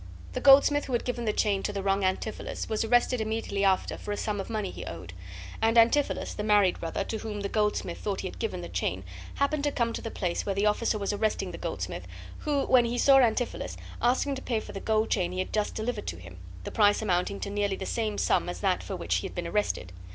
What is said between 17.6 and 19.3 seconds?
the same sum as that for which he